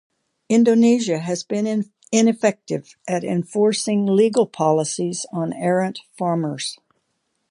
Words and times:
Indonesia 0.49 1.19
has 1.19 1.43
been 1.43 1.85
ineffective 2.11 2.95
at 3.07 3.23
enforcing 3.23 4.07
legal 4.07 4.47
policies 4.47 5.27
on 5.31 5.53
errant 5.53 5.99
farmers. 6.17 6.79